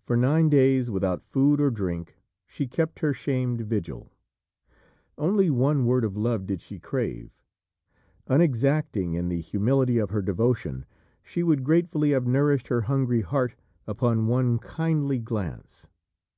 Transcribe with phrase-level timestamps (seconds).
[0.00, 2.16] For nine days, without food or drink,
[2.46, 4.10] she kept her shamed vigil.
[5.18, 7.38] Only one word of love did she crave.
[8.26, 10.86] Unexacting in the humility of her devotion,
[11.22, 13.54] she would gratefully have nourished her hungry heart
[13.86, 15.88] upon one kindly glance.